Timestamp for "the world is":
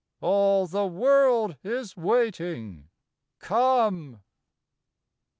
0.65-1.95